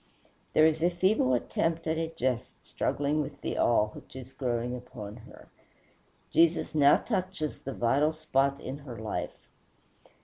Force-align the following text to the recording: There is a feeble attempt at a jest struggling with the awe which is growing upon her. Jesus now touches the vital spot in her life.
There 0.53 0.65
is 0.65 0.81
a 0.81 0.89
feeble 0.89 1.35
attempt 1.35 1.85
at 1.85 1.99
a 1.99 2.07
jest 2.07 2.65
struggling 2.65 3.21
with 3.21 3.39
the 3.41 3.59
awe 3.59 3.89
which 3.89 4.15
is 4.15 4.33
growing 4.33 4.75
upon 4.75 5.15
her. 5.17 5.47
Jesus 6.31 6.73
now 6.73 6.97
touches 6.97 7.59
the 7.59 7.73
vital 7.73 8.11
spot 8.11 8.59
in 8.59 8.79
her 8.79 8.97
life. 8.97 9.47